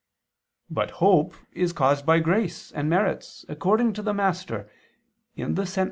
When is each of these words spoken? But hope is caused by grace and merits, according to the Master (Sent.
But 0.67 0.89
hope 0.97 1.35
is 1.51 1.73
caused 1.73 2.07
by 2.07 2.17
grace 2.17 2.71
and 2.71 2.89
merits, 2.89 3.45
according 3.47 3.93
to 3.93 4.01
the 4.01 4.15
Master 4.15 4.67
(Sent. 5.37 5.69